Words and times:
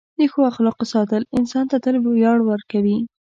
د 0.17 0.19
ښه 0.31 0.41
اخلاقو 0.51 0.85
ساتل 0.93 1.21
انسان 1.37 1.65
ته 1.71 1.77
تل 1.83 1.95
ویاړ 2.05 2.37
ورکوي. 2.49 2.97